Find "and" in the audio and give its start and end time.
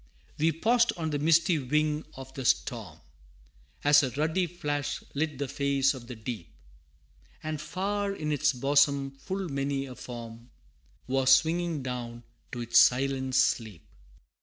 7.43-7.61